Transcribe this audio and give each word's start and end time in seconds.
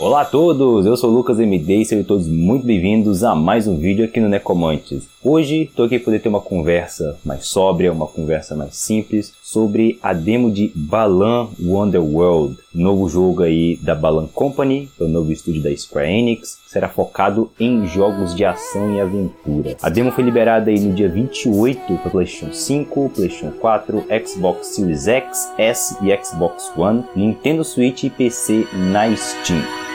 Olá 0.00 0.20
a 0.20 0.24
todos, 0.24 0.86
eu 0.86 0.96
sou 0.96 1.10
o 1.10 1.12
Lucas 1.12 1.40
MD 1.40 1.78
e 1.78 1.84
sejam 1.84 2.04
todos 2.04 2.28
muito 2.28 2.64
bem-vindos 2.64 3.24
a 3.24 3.34
mais 3.34 3.66
um 3.66 3.76
vídeo 3.76 4.04
aqui 4.04 4.20
no 4.20 4.28
Necomantes. 4.28 5.08
Hoje 5.24 5.62
estou 5.62 5.86
aqui 5.86 5.98
para 5.98 6.04
poder 6.04 6.20
ter 6.20 6.28
uma 6.28 6.40
conversa 6.40 7.18
mais 7.24 7.46
sóbria, 7.46 7.92
uma 7.92 8.06
conversa 8.06 8.54
mais 8.54 8.76
simples 8.76 9.32
sobre 9.42 9.98
a 10.00 10.12
demo 10.12 10.52
de 10.52 10.70
Balan 10.72 11.48
Wonderworld, 11.60 12.56
novo 12.72 13.08
jogo 13.08 13.42
aí 13.42 13.76
da 13.82 13.92
Balan 13.92 14.28
Company, 14.28 14.88
o 15.00 15.08
novo 15.08 15.32
estúdio 15.32 15.64
da 15.64 15.76
Square 15.76 16.08
Enix, 16.08 16.60
será 16.68 16.88
focado 16.88 17.50
em 17.58 17.84
jogos 17.88 18.36
de 18.36 18.44
ação 18.44 18.94
e 18.94 19.00
aventura. 19.00 19.76
A 19.82 19.88
demo 19.88 20.12
foi 20.12 20.22
liberada 20.22 20.70
aí 20.70 20.78
no 20.78 20.94
dia 20.94 21.08
28 21.08 21.96
para 21.96 22.10
PlayStation 22.12 22.52
5, 22.52 23.10
PlayStation 23.16 23.50
4, 23.50 24.04
Xbox 24.24 24.68
Series 24.68 25.08
X, 25.08 25.52
S 25.58 25.96
e 26.00 26.16
Xbox 26.24 26.70
One, 26.76 27.02
Nintendo 27.16 27.64
Switch 27.64 28.04
e 28.04 28.10
PC 28.10 28.64
na 28.92 29.12
Steam. 29.16 29.87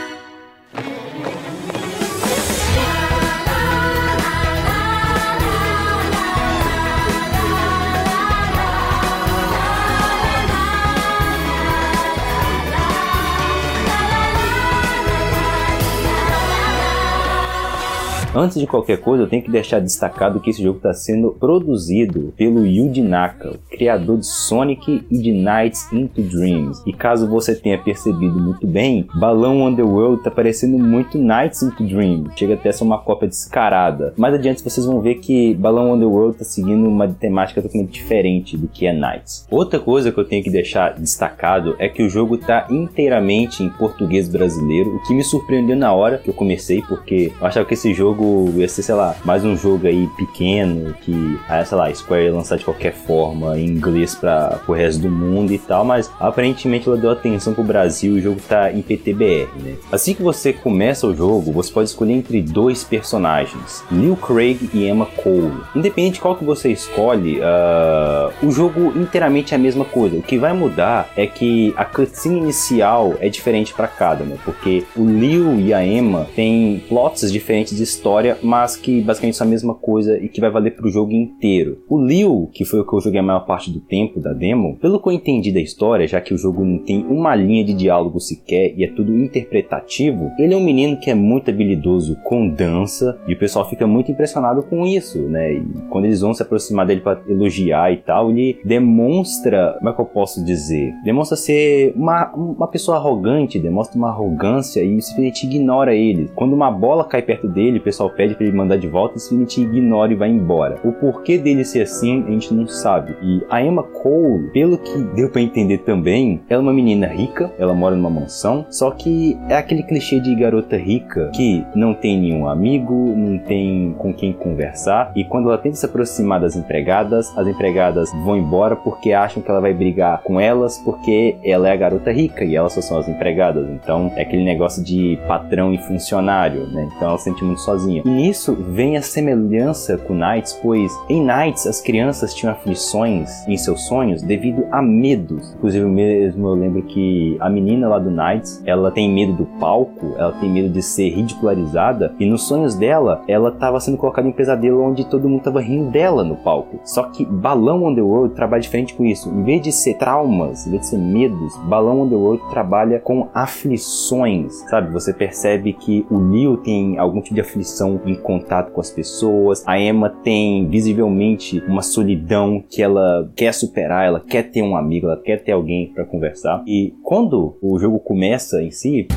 Antes 18.35 18.59
de 18.59 18.65
qualquer 18.65 18.97
coisa, 18.97 19.23
eu 19.23 19.27
tenho 19.27 19.43
que 19.43 19.51
deixar 19.51 19.79
destacado 19.79 20.39
que 20.39 20.49
esse 20.49 20.63
jogo 20.63 20.77
está 20.77 20.91
sendo 20.91 21.29
produzido 21.39 22.33
pelo 22.35 22.65
Yuji 22.65 23.03
Naka, 23.03 23.51
o 23.51 23.59
criador 23.69 24.17
de 24.17 24.25
Sonic 24.25 25.05
e 25.11 25.17
de 25.19 25.31
Nights 25.31 25.93
into 25.93 26.23
Dreams. 26.23 26.81
E 26.83 26.91
caso 26.91 27.27
você 27.27 27.53
tenha 27.53 27.77
percebido 27.77 28.41
muito 28.41 28.65
bem, 28.65 29.07
Balão 29.13 29.63
Underworld 29.67 30.17
está 30.17 30.31
parecendo 30.31 30.79
muito 30.79 31.19
Nights 31.19 31.61
into 31.61 31.83
Dreams. 31.83 32.31
Chega 32.35 32.55
até 32.55 32.69
a 32.69 32.73
ser 32.73 32.83
uma 32.83 32.97
cópia 32.97 33.27
descarada. 33.27 34.15
Mais 34.17 34.33
adiante 34.33 34.63
vocês 34.63 34.83
vão 34.83 34.99
ver 34.99 35.15
que 35.15 35.53
Balão 35.53 35.93
Underworld 35.93 36.33
está 36.33 36.45
seguindo 36.45 36.87
uma 36.87 37.07
temática 37.07 37.61
totalmente 37.61 37.91
diferente 37.91 38.57
do 38.57 38.67
que 38.67 38.87
é 38.87 38.93
Nights. 38.93 39.45
Outra 39.51 39.79
coisa 39.79 40.11
que 40.11 40.19
eu 40.19 40.25
tenho 40.25 40.43
que 40.43 40.49
deixar 40.49 40.95
destacado 40.95 41.75
é 41.77 41.87
que 41.87 42.01
o 42.01 42.09
jogo 42.09 42.33
está 42.33 42.65
inteiramente 42.71 43.61
em 43.61 43.69
português 43.69 44.27
brasileiro, 44.27 44.95
o 44.95 45.03
que 45.03 45.13
me 45.13 45.23
surpreendeu 45.23 45.75
na 45.75 45.93
hora 45.93 46.17
que 46.17 46.31
eu 46.31 46.33
comecei, 46.33 46.81
porque 46.81 47.31
eu 47.39 47.45
achava 47.45 47.67
que 47.67 47.75
esse 47.75 47.93
jogo 47.93 48.22
jogo 48.23 48.59
ia 48.59 48.67
ser, 48.67 48.83
sei 48.83 48.95
lá, 48.95 49.15
mais 49.25 49.43
um 49.43 49.55
jogo 49.55 49.87
aí 49.87 50.07
pequeno 50.17 50.93
que, 51.01 51.39
ah, 51.47 51.63
sei 51.63 51.77
lá, 51.77 51.93
Square 51.93 52.25
ia 52.25 52.33
lançar 52.33 52.57
de 52.57 52.65
qualquer 52.65 52.93
forma 52.93 53.57
em 53.59 53.65
inglês 53.65 54.15
para 54.15 54.61
o 54.67 54.71
resto 54.71 55.01
do 55.01 55.09
mundo 55.09 55.51
e 55.51 55.59
tal, 55.59 55.83
mas 55.83 56.09
aparentemente 56.19 56.87
ela 56.87 56.97
deu 56.97 57.11
atenção 57.11 57.53
pro 57.53 57.63
Brasil 57.63 58.15
e 58.15 58.19
o 58.19 58.21
jogo 58.21 58.39
tá 58.47 58.71
em 58.71 58.81
PTBR, 58.81 59.49
né? 59.61 59.75
Assim 59.91 60.13
que 60.13 60.23
você 60.23 60.53
começa 60.53 61.05
o 61.05 61.15
jogo, 61.15 61.51
você 61.51 61.71
pode 61.71 61.89
escolher 61.89 62.13
entre 62.13 62.41
dois 62.41 62.83
personagens, 62.83 63.83
Lil 63.91 64.15
Craig 64.15 64.69
e 64.73 64.87
Emma 64.87 65.05
Cole. 65.05 65.61
Independente 65.75 66.15
de 66.15 66.21
qual 66.21 66.35
que 66.35 66.45
você 66.45 66.71
escolhe, 66.71 67.39
uh, 67.39 68.45
o 68.45 68.51
jogo 68.51 68.93
inteiramente 68.95 69.53
é 69.53 69.57
a 69.57 69.59
mesma 69.59 69.85
coisa. 69.85 70.15
O 70.15 70.21
que 70.21 70.37
vai 70.37 70.53
mudar 70.53 71.09
é 71.15 71.25
que 71.27 71.73
a 71.75 71.85
cutscene 71.85 72.37
inicial 72.37 73.15
é 73.19 73.29
diferente 73.29 73.73
para 73.73 73.87
cada, 73.87 74.23
né? 74.23 74.37
Porque 74.45 74.83
o 74.95 75.05
Lil 75.05 75.59
e 75.59 75.73
a 75.73 75.85
Emma 75.85 76.27
têm 76.35 76.83
plots 76.87 77.31
diferentes 77.31 77.75
de 77.75 77.83
história 77.83 78.12
história, 78.13 78.37
mas 78.43 78.75
que 78.75 79.01
basicamente 79.01 79.37
são 79.37 79.47
a 79.47 79.49
mesma 79.49 79.73
coisa 79.73 80.17
e 80.17 80.29
que 80.29 80.39
vai 80.39 80.51
valer 80.51 80.75
pro 80.75 80.89
jogo 80.89 81.11
inteiro. 81.11 81.79
O 81.89 81.99
Liu, 81.99 82.49
que 82.53 82.63
foi 82.63 82.79
o 82.79 82.85
que 82.85 82.93
eu 82.93 83.01
joguei 83.01 83.19
a 83.19 83.23
maior 83.23 83.45
parte 83.45 83.71
do 83.71 83.79
tempo 83.79 84.19
da 84.19 84.33
demo, 84.33 84.77
pelo 84.77 84.99
que 84.99 85.09
eu 85.09 85.13
entendi 85.13 85.51
da 85.51 85.59
história, 85.59 86.07
já 86.07 86.21
que 86.21 86.33
o 86.33 86.37
jogo 86.37 86.63
não 86.63 86.77
tem 86.77 87.03
uma 87.05 87.35
linha 87.35 87.63
de 87.63 87.73
diálogo 87.73 88.19
sequer 88.19 88.73
e 88.77 88.83
é 88.83 88.87
tudo 88.87 89.17
interpretativo, 89.17 90.31
ele 90.37 90.53
é 90.53 90.57
um 90.57 90.63
menino 90.63 90.97
que 90.97 91.09
é 91.09 91.15
muito 91.15 91.49
habilidoso 91.49 92.15
com 92.23 92.47
dança 92.47 93.19
e 93.27 93.33
o 93.33 93.39
pessoal 93.39 93.67
fica 93.67 93.87
muito 93.87 94.11
impressionado 94.11 94.61
com 94.63 94.85
isso, 94.85 95.19
né? 95.19 95.53
E 95.53 95.63
quando 95.89 96.05
eles 96.05 96.21
vão 96.21 96.33
se 96.33 96.43
aproximar 96.43 96.85
dele 96.85 97.01
para 97.01 97.21
elogiar 97.27 97.91
e 97.91 97.97
tal, 97.97 98.29
ele 98.29 98.59
demonstra, 98.63 99.75
como 99.79 99.89
é 99.89 99.93
que 99.93 100.01
eu 100.01 100.05
posso 100.05 100.43
dizer? 100.45 100.93
Demonstra 101.03 101.35
ser 101.35 101.93
uma, 101.95 102.31
uma 102.33 102.67
pessoa 102.67 102.97
arrogante, 102.97 103.59
demonstra 103.59 103.97
uma 103.97 104.09
arrogância 104.09 104.83
e 104.83 105.01
simplesmente 105.01 105.45
ignora 105.45 105.95
ele. 105.95 106.29
Quando 106.35 106.53
uma 106.53 106.69
bola 106.69 107.05
cai 107.05 107.21
perto 107.21 107.47
dele, 107.47 107.79
o 107.79 107.83
pessoal 107.83 108.02
pessoal 108.03 108.09
pede 108.09 108.35
para 108.35 108.45
ele 108.45 108.55
mandar 108.55 108.77
de 108.77 108.87
volta 108.87 109.17
e 109.17 109.19
simplesmente 109.19 109.61
ignora 109.61 110.11
e 110.11 110.15
vai 110.15 110.29
embora. 110.29 110.79
O 110.83 110.91
porquê 110.91 111.37
dele 111.37 111.63
ser 111.63 111.83
assim, 111.83 112.23
a 112.27 112.31
gente 112.31 112.53
não 112.53 112.67
sabe. 112.67 113.15
E 113.21 113.41
a 113.49 113.61
Emma 113.61 113.83
Cole, 113.83 114.49
pelo 114.51 114.77
que 114.77 114.97
deu 115.15 115.29
para 115.29 115.41
entender 115.41 115.79
também, 115.79 116.41
ela 116.49 116.61
é 116.61 116.63
uma 116.63 116.73
menina 116.73 117.07
rica, 117.07 117.51
ela 117.57 117.73
mora 117.73 117.95
numa 117.95 118.09
mansão, 118.09 118.65
só 118.69 118.91
que 118.91 119.37
é 119.49 119.57
aquele 119.57 119.83
clichê 119.83 120.19
de 120.19 120.33
garota 120.35 120.77
rica 120.77 121.29
que 121.33 121.63
não 121.75 121.93
tem 121.93 122.19
nenhum 122.19 122.47
amigo, 122.47 122.93
não 122.93 123.37
tem 123.37 123.95
com 123.97 124.13
quem 124.13 124.33
conversar, 124.33 125.11
e 125.15 125.23
quando 125.23 125.49
ela 125.49 125.57
tenta 125.57 125.75
se 125.75 125.85
aproximar 125.85 126.39
das 126.39 126.55
empregadas, 126.55 127.35
as 127.37 127.47
empregadas 127.47 128.11
vão 128.23 128.37
embora 128.37 128.75
porque 128.75 129.13
acham 129.13 129.41
que 129.41 129.49
ela 129.49 129.61
vai 129.61 129.73
brigar 129.73 130.21
com 130.23 130.39
elas 130.39 130.77
porque 130.79 131.35
ela 131.43 131.69
é 131.69 131.71
a 131.71 131.75
garota 131.75 132.11
rica 132.11 132.43
e 132.43 132.55
elas 132.55 132.73
só 132.73 132.81
são 132.81 132.97
as 132.97 133.07
empregadas. 133.07 133.69
Então 133.69 134.11
é 134.15 134.21
aquele 134.21 134.43
negócio 134.43 134.83
de 134.83 135.17
patrão 135.27 135.73
e 135.73 135.77
funcionário, 135.77 136.67
né? 136.67 136.89
Então 136.95 137.09
ela 137.09 137.17
se 137.17 137.25
sente 137.25 137.43
muito 137.43 137.61
sozinha 137.61 137.92
E 138.03 138.09
nisso 138.09 138.55
vem 138.55 138.97
a 138.97 139.01
semelhança 139.01 139.97
com 139.97 140.13
Knights, 140.13 140.53
pois 140.61 140.91
em 141.09 141.23
Knights 141.23 141.67
as 141.67 141.81
crianças 141.81 142.33
tinham 142.33 142.53
aflições 142.53 143.47
em 143.47 143.57
seus 143.57 143.87
sonhos 143.87 144.21
devido 144.21 144.65
a 144.71 144.81
medos. 144.81 145.53
Inclusive 145.55 145.85
mesmo 145.85 146.47
eu 146.47 146.53
lembro 146.53 146.83
que 146.83 147.37
a 147.39 147.49
menina 147.49 147.87
lá 147.87 147.99
do 147.99 148.09
Knights, 148.09 148.61
ela 148.65 148.91
tem 148.91 149.11
medo 149.11 149.33
do 149.33 149.45
palco, 149.59 150.15
ela 150.17 150.31
tem 150.33 150.49
medo 150.49 150.69
de 150.69 150.81
ser 150.81 151.09
ridicularizada 151.09 152.13
e 152.19 152.25
nos 152.25 152.43
sonhos 152.43 152.75
dela, 152.75 153.21
ela 153.27 153.49
estava 153.49 153.79
sendo 153.79 153.97
colocada 153.97 154.27
em 154.27 154.31
pesadelo 154.31 154.81
onde 154.81 155.05
todo 155.05 155.27
mundo 155.27 155.39
estava 155.39 155.61
rindo 155.61 155.91
dela 155.91 156.23
no 156.23 156.35
palco. 156.35 156.79
Só 156.83 157.03
que 157.03 157.25
Balão 157.25 157.87
Underworld 157.87 158.35
trabalha 158.35 158.61
diferente 158.61 158.93
com 158.93 159.05
isso. 159.05 159.29
Em 159.29 159.43
vez 159.43 159.61
de 159.61 159.71
ser 159.71 159.95
traumas, 159.95 160.65
em 160.65 160.71
vez 160.71 160.81
de 160.83 160.87
ser 160.87 160.97
medos, 160.97 161.57
Balão 161.65 162.03
Underworld 162.03 162.43
trabalha 162.49 162.99
com 162.99 163.27
aflições, 163.33 164.53
sabe? 164.69 164.91
Você 164.91 165.13
percebe 165.13 165.73
que 165.73 166.05
o 166.09 166.17
Leo 166.17 166.57
tem 166.57 166.97
algum 166.97 167.21
tipo 167.21 167.35
de 167.35 167.41
aflição 167.41 167.82
em 168.05 168.15
contato 168.15 168.71
com 168.71 168.81
as 168.81 168.89
pessoas. 168.89 169.63
A 169.67 169.79
Emma 169.79 170.09
tem 170.09 170.67
visivelmente 170.67 171.59
uma 171.67 171.81
solidão 171.81 172.63
que 172.67 172.81
ela 172.81 173.31
quer 173.35 173.53
superar, 173.53 174.05
ela 174.05 174.19
quer 174.19 174.43
ter 174.43 174.61
um 174.61 174.75
amigo, 174.75 175.07
ela 175.07 175.21
quer 175.21 175.43
ter 175.43 175.51
alguém 175.51 175.91
para 175.93 176.05
conversar. 176.05 176.63
E 176.67 176.93
quando 177.03 177.57
o 177.61 177.77
jogo 177.79 177.99
começa 177.99 178.61
em 178.61 178.71
si, 178.71 179.07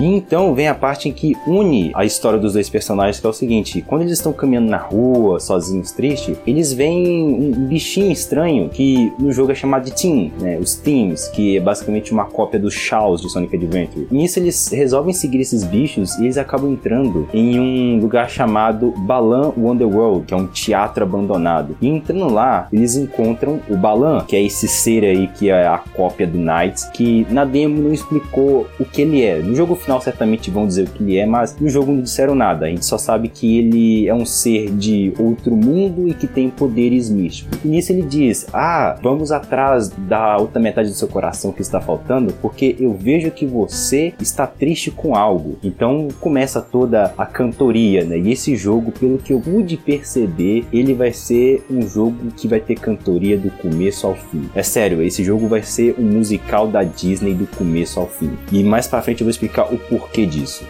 E 0.00 0.04
então 0.06 0.54
vem 0.54 0.66
a 0.66 0.74
parte 0.74 1.10
em 1.10 1.12
que 1.12 1.36
une 1.46 1.92
a 1.94 2.06
história 2.06 2.38
dos 2.38 2.54
dois 2.54 2.70
personagens, 2.70 3.20
que 3.20 3.26
é 3.26 3.28
o 3.28 3.34
seguinte: 3.34 3.84
quando 3.86 4.02
eles 4.02 4.14
estão 4.14 4.32
caminhando 4.32 4.70
na 4.70 4.78
rua, 4.78 5.38
sozinhos, 5.38 5.92
tristes, 5.92 6.38
eles 6.46 6.72
veem 6.72 7.22
um 7.22 7.66
bichinho 7.66 8.10
estranho 8.10 8.70
que 8.70 9.12
no 9.18 9.30
jogo 9.30 9.52
é 9.52 9.54
chamado 9.54 9.84
de 9.84 9.92
Team, 9.92 10.30
né? 10.40 10.58
Os 10.58 10.74
Teams, 10.74 11.28
que 11.28 11.58
é 11.58 11.60
basicamente 11.60 12.12
uma 12.12 12.24
cópia 12.24 12.58
dos 12.58 12.72
Shaws 12.72 13.20
de 13.20 13.30
Sonic 13.30 13.54
Adventure. 13.54 14.06
E 14.10 14.14
nisso 14.14 14.38
eles 14.38 14.68
resolvem 14.68 15.12
seguir 15.12 15.40
esses 15.40 15.64
bichos 15.64 16.16
e 16.18 16.24
eles 16.24 16.38
acabam 16.38 16.72
entrando 16.72 17.28
em 17.34 17.60
um 17.60 18.00
lugar 18.00 18.30
chamado 18.30 18.94
Balan 18.96 19.52
Wonderworld, 19.54 20.24
que 20.26 20.32
é 20.32 20.36
um 20.36 20.46
teatro 20.46 21.04
abandonado. 21.04 21.76
E 21.80 21.88
entrando 21.88 22.32
lá, 22.32 22.68
eles 22.72 22.96
encontram 22.96 23.60
o 23.68 23.76
Balan, 23.76 24.24
que 24.24 24.34
é 24.34 24.42
esse 24.42 24.66
ser 24.66 25.04
aí 25.04 25.26
que 25.26 25.50
é 25.50 25.66
a 25.66 25.78
cópia 25.78 26.26
do 26.26 26.38
Knights, 26.38 26.84
que 26.84 27.26
na 27.28 27.44
demo 27.44 27.82
não 27.82 27.92
explicou 27.92 28.66
o 28.78 28.84
que 28.86 29.02
ele 29.02 29.22
é. 29.22 29.38
No 29.38 29.54
jogo 29.54 29.74
final 29.74 29.89
final 29.90 30.00
certamente 30.00 30.50
vão 30.50 30.66
dizer 30.66 30.86
o 30.86 30.90
que 30.90 31.02
ele 31.02 31.18
é, 31.18 31.26
mas 31.26 31.56
no 31.58 31.68
jogo 31.68 31.90
não 31.90 32.02
disseram 32.02 32.34
nada. 32.34 32.66
A 32.66 32.68
gente 32.68 32.84
só 32.84 32.96
sabe 32.96 33.28
que 33.28 33.58
ele 33.58 34.06
é 34.06 34.14
um 34.14 34.24
ser 34.24 34.70
de 34.70 35.12
outro 35.18 35.56
mundo 35.56 36.06
e 36.06 36.14
que 36.14 36.28
tem 36.28 36.48
poderes 36.48 37.10
místicos. 37.10 37.58
E 37.64 37.68
nisso 37.68 37.90
ele 37.90 38.02
diz: 38.02 38.46
Ah, 38.52 38.96
vamos 39.02 39.32
atrás 39.32 39.88
da 39.88 40.36
outra 40.36 40.60
metade 40.60 40.88
do 40.88 40.94
seu 40.94 41.08
coração 41.08 41.52
que 41.52 41.62
está 41.62 41.80
faltando, 41.80 42.32
porque 42.40 42.76
eu 42.78 42.94
vejo 42.94 43.30
que 43.32 43.44
você 43.44 44.14
está 44.20 44.46
triste 44.46 44.90
com 44.90 45.16
algo. 45.16 45.58
Então 45.64 46.08
começa 46.20 46.60
toda 46.60 47.12
a 47.18 47.26
cantoria, 47.26 48.04
né? 48.04 48.18
E 48.18 48.30
esse 48.30 48.54
jogo, 48.54 48.92
pelo 48.92 49.18
que 49.18 49.32
eu 49.32 49.40
pude 49.40 49.76
perceber, 49.76 50.66
ele 50.72 50.94
vai 50.94 51.12
ser 51.12 51.64
um 51.68 51.82
jogo 51.82 52.30
que 52.36 52.46
vai 52.46 52.60
ter 52.60 52.76
cantoria 52.76 53.36
do 53.36 53.50
começo 53.50 54.06
ao 54.06 54.14
fim. 54.14 54.48
É 54.54 54.62
sério, 54.62 55.02
esse 55.02 55.24
jogo 55.24 55.48
vai 55.48 55.62
ser 55.62 55.96
um 55.98 56.04
musical 56.04 56.68
da 56.68 56.84
Disney 56.84 57.34
do 57.34 57.46
começo 57.46 57.98
ao 57.98 58.06
fim. 58.06 58.30
E 58.52 58.62
mais 58.62 58.86
para 58.86 59.02
frente 59.02 59.22
eu 59.22 59.24
vou 59.24 59.30
explicar 59.30 59.72
o 59.72 59.79
porquê 59.88 60.26
disso. 60.26 60.64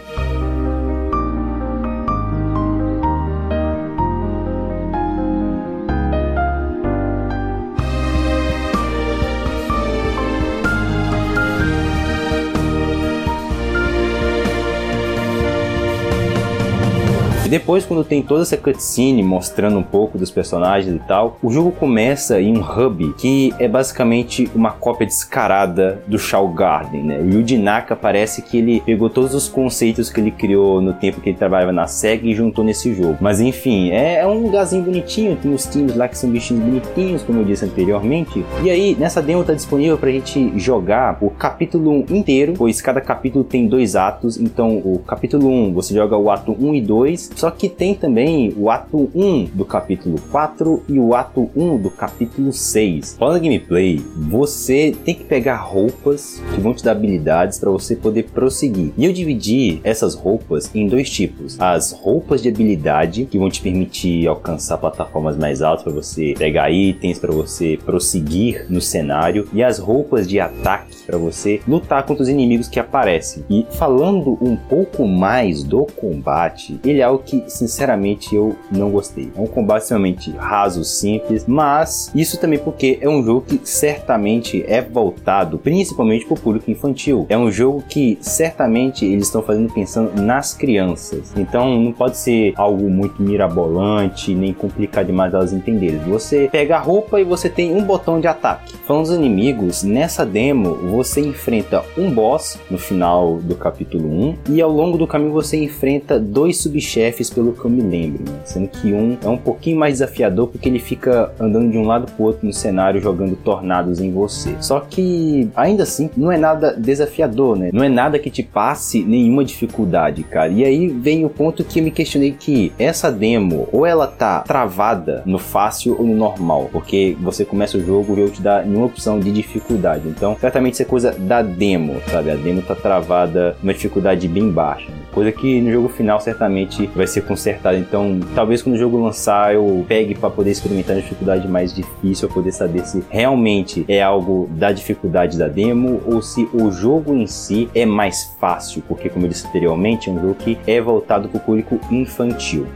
Depois, 17.51 17.85
quando 17.85 18.05
tem 18.05 18.21
toda 18.21 18.43
essa 18.43 18.55
cutscene 18.55 19.21
mostrando 19.21 19.77
um 19.77 19.83
pouco 19.83 20.17
dos 20.17 20.31
personagens 20.31 20.95
e 20.95 20.99
tal, 20.99 21.37
o 21.43 21.51
jogo 21.51 21.69
começa 21.73 22.39
em 22.39 22.57
um 22.57 22.61
hub 22.61 23.13
que 23.17 23.53
é 23.59 23.67
basicamente 23.67 24.49
uma 24.55 24.71
cópia 24.71 25.05
descarada 25.05 26.01
do 26.07 26.17
Shao 26.17 26.47
Garden, 26.47 27.03
né? 27.03 27.19
O 27.19 27.25
Yuji 27.25 27.57
Naka 27.57 27.93
parece 27.93 28.41
que 28.41 28.57
ele 28.57 28.79
pegou 28.85 29.09
todos 29.09 29.35
os 29.35 29.49
conceitos 29.49 30.09
que 30.09 30.21
ele 30.21 30.31
criou 30.31 30.79
no 30.79 30.93
tempo 30.93 31.19
que 31.19 31.27
ele 31.27 31.37
trabalhava 31.37 31.73
na 31.73 31.87
SEGA 31.87 32.25
e 32.25 32.33
juntou 32.33 32.63
nesse 32.63 32.93
jogo. 32.93 33.17
Mas 33.19 33.41
enfim, 33.41 33.91
é, 33.91 34.19
é 34.19 34.25
um 34.25 34.43
lugarzinho 34.43 34.83
bonitinho, 34.83 35.35
tem 35.35 35.53
os 35.53 35.65
times 35.65 35.93
lá 35.93 36.07
que 36.07 36.17
são 36.17 36.29
bichinhos 36.29 36.63
bonitinhos, 36.63 37.21
como 37.21 37.41
eu 37.41 37.43
disse 37.43 37.65
anteriormente. 37.65 38.45
E 38.63 38.69
aí, 38.69 38.95
nessa 38.97 39.21
demo 39.21 39.43
tá 39.43 39.51
disponível 39.51 39.97
pra 39.97 40.09
gente 40.09 40.57
jogar 40.57 41.17
o 41.19 41.29
capítulo 41.29 42.05
1 42.09 42.15
inteiro, 42.15 42.53
pois 42.57 42.81
cada 42.81 43.01
capítulo 43.01 43.43
tem 43.43 43.67
dois 43.67 43.97
atos. 43.97 44.37
Então, 44.37 44.77
o 44.77 44.99
capítulo 45.05 45.49
1 45.49 45.73
você 45.73 45.93
joga 45.93 46.15
o 46.15 46.31
ato 46.31 46.55
1 46.57 46.75
e 46.75 46.81
2, 46.81 47.40
só 47.41 47.49
que 47.49 47.67
tem 47.67 47.95
também 47.95 48.53
o 48.55 48.69
ato 48.69 49.09
1 49.15 49.45
do 49.45 49.65
capítulo 49.65 50.21
4 50.29 50.83
e 50.87 50.99
o 50.99 51.15
ato 51.15 51.49
1 51.55 51.77
do 51.79 51.89
capítulo 51.89 52.53
6. 52.53 53.15
Falando 53.17 53.41
gameplay, 53.41 53.99
você 54.15 54.95
tem 55.03 55.15
que 55.15 55.23
pegar 55.23 55.55
roupas 55.55 56.39
que 56.53 56.61
vão 56.61 56.71
te 56.71 56.83
dar 56.83 56.91
habilidades 56.91 57.57
para 57.57 57.71
você 57.71 57.95
poder 57.95 58.25
prosseguir. 58.25 58.93
E 58.95 59.05
eu 59.05 59.11
dividi 59.11 59.81
essas 59.83 60.13
roupas 60.13 60.69
em 60.75 60.85
dois 60.85 61.09
tipos: 61.09 61.59
as 61.59 61.91
roupas 61.91 62.43
de 62.43 62.49
habilidade 62.49 63.25
que 63.25 63.39
vão 63.39 63.49
te 63.49 63.59
permitir 63.59 64.27
alcançar 64.27 64.77
plataformas 64.77 65.35
mais 65.35 65.63
altas 65.63 65.83
para 65.83 65.93
você 65.93 66.35
pegar 66.37 66.69
itens, 66.69 67.17
para 67.17 67.31
você 67.31 67.75
prosseguir 67.83 68.67
no 68.69 68.79
cenário, 68.79 69.49
e 69.51 69.63
as 69.63 69.79
roupas 69.79 70.29
de 70.29 70.39
ataque 70.39 70.95
para 71.07 71.17
você 71.17 71.59
lutar 71.67 72.05
contra 72.05 72.21
os 72.21 72.29
inimigos 72.29 72.67
que 72.67 72.79
aparecem. 72.79 73.43
E 73.49 73.65
falando 73.71 74.37
um 74.39 74.55
pouco 74.55 75.07
mais 75.07 75.63
do 75.63 75.87
combate, 75.87 76.79
ele 76.85 76.99
é 76.99 77.03
algo 77.03 77.23
que 77.30 77.30
sinceramente 77.47 78.35
eu 78.35 78.55
não 78.71 78.89
gostei. 78.89 79.31
É 79.35 79.39
um 79.39 79.47
combate 79.47 79.83
extremamente 79.83 80.31
raso, 80.31 80.83
simples, 80.83 81.45
mas 81.47 82.11
isso 82.15 82.39
também 82.39 82.59
porque 82.59 82.97
é 83.01 83.09
um 83.09 83.23
jogo 83.23 83.41
que 83.41 83.61
certamente 83.63 84.63
é 84.67 84.81
voltado 84.81 85.57
principalmente 85.57 86.25
para 86.25 86.33
o 86.33 86.39
público 86.39 86.69
infantil. 86.69 87.25
É 87.29 87.37
um 87.37 87.51
jogo 87.51 87.83
que 87.87 88.17
certamente 88.21 89.05
eles 89.05 89.27
estão 89.27 89.41
fazendo 89.41 89.73
pensando 89.73 90.21
nas 90.21 90.53
crianças. 90.53 91.33
Então 91.35 91.79
não 91.79 91.91
pode 91.91 92.17
ser 92.17 92.53
algo 92.55 92.89
muito 92.89 93.21
mirabolante, 93.21 94.33
nem 94.33 94.53
complicado 94.53 95.07
demais 95.07 95.33
elas 95.33 95.53
entenderem. 95.53 95.99
Você 95.99 96.49
pega 96.51 96.77
a 96.77 96.79
roupa 96.79 97.19
e 97.19 97.23
você 97.23 97.49
tem 97.49 97.73
um 97.75 97.83
botão 97.83 98.19
de 98.19 98.27
ataque. 98.27 98.75
Falando 98.85 99.07
dos 99.07 99.15
inimigos, 99.15 99.83
nessa 99.83 100.25
demo 100.25 100.75
você 100.75 101.21
enfrenta 101.21 101.83
um 101.97 102.11
boss 102.11 102.59
no 102.69 102.77
final 102.77 103.37
do 103.37 103.55
capítulo 103.55 104.07
1 104.07 104.35
e 104.49 104.61
ao 104.61 104.71
longo 104.71 104.97
do 104.97 105.07
caminho 105.07 105.31
você 105.31 105.57
enfrenta 105.57 106.19
dois 106.19 106.57
subchefes 106.57 107.20
pelo 107.29 107.53
que 107.53 107.63
eu 107.63 107.69
me 107.69 107.81
lembro, 107.81 108.23
né? 108.23 108.39
sendo 108.45 108.67
que 108.67 108.93
um 108.93 109.17
é 109.23 109.27
um 109.27 109.37
pouquinho 109.37 109.77
mais 109.77 109.95
desafiador 109.95 110.47
porque 110.47 110.69
ele 110.69 110.79
fica 110.79 111.31
andando 111.39 111.71
de 111.71 111.77
um 111.77 111.85
lado 111.85 112.11
pro 112.11 112.25
outro 112.25 112.45
no 112.45 112.53
cenário 112.53 113.01
jogando 113.01 113.35
tornados 113.35 113.99
em 113.99 114.11
você. 114.11 114.55
Só 114.59 114.79
que 114.79 115.49
ainda 115.55 115.83
assim 115.83 116.09
não 116.15 116.31
é 116.31 116.37
nada 116.37 116.73
desafiador, 116.73 117.57
né? 117.57 117.69
Não 117.73 117.83
é 117.83 117.89
nada 117.89 118.19
que 118.19 118.29
te 118.29 118.43
passe 118.43 119.03
nenhuma 119.03 119.43
dificuldade, 119.43 120.23
cara. 120.23 120.49
E 120.49 120.63
aí 120.63 120.87
vem 120.87 121.25
o 121.25 121.29
ponto 121.29 121.63
que 121.63 121.79
eu 121.79 121.83
me 121.83 121.91
questionei 121.91 122.31
que 122.31 122.71
essa 122.77 123.11
demo 123.11 123.67
ou 123.71 123.85
ela 123.85 124.07
tá 124.07 124.41
travada 124.41 125.23
no 125.25 125.37
fácil 125.37 125.95
ou 125.97 126.05
no 126.05 126.15
normal, 126.15 126.69
porque 126.71 127.17
você 127.21 127.45
começa 127.45 127.77
o 127.77 127.85
jogo 127.85 128.13
e 128.13 128.21
jogo 128.21 128.31
te 128.31 128.41
dá 128.41 128.61
nenhuma 128.61 128.85
opção 128.85 129.19
de 129.19 129.31
dificuldade. 129.31 130.07
Então, 130.07 130.37
certamente 130.39 130.73
isso 130.73 130.83
é 130.83 130.85
coisa 130.85 131.11
da 131.11 131.41
demo, 131.41 132.01
sabe? 132.07 132.31
A 132.31 132.35
demo 132.35 132.61
tá 132.61 132.75
travada 132.75 133.55
numa 133.61 133.73
dificuldade 133.73 134.27
bem 134.27 134.49
baixa. 134.49 134.87
Coisa 135.11 135.31
que 135.31 135.59
no 135.59 135.71
jogo 135.71 135.89
final 135.89 136.19
certamente 136.21 136.87
vai 136.95 137.05
ser 137.11 137.21
consertada. 137.21 137.77
Então, 137.77 138.19
talvez 138.33 138.61
quando 138.61 138.75
o 138.75 138.77
jogo 138.77 138.97
lançar 138.97 139.53
eu 139.53 139.85
pegue 139.87 140.15
para 140.15 140.29
poder 140.29 140.51
experimentar 140.51 140.95
a 140.97 140.99
dificuldade 140.99 141.47
mais 141.47 141.73
difícil, 141.73 142.27
para 142.27 142.35
poder 142.35 142.51
saber 142.51 142.85
se 142.85 143.03
realmente 143.09 143.85
é 143.87 144.01
algo 144.01 144.49
da 144.51 144.71
dificuldade 144.71 145.37
da 145.37 145.47
demo 145.47 146.01
ou 146.05 146.21
se 146.21 146.47
o 146.53 146.71
jogo 146.71 147.13
em 147.13 147.27
si 147.27 147.69
é 147.75 147.85
mais 147.85 148.35
fácil, 148.39 148.83
porque 148.87 149.09
como 149.09 149.25
eu 149.25 149.29
disse 149.29 149.47
anteriormente, 149.47 150.09
é 150.09 150.11
um 150.13 150.21
jogo 150.21 150.35
que 150.35 150.57
é 150.65 150.79
voltado 150.81 151.29
para 151.29 151.37
o 151.37 151.41
público 151.41 151.79
infantil. 151.91 152.67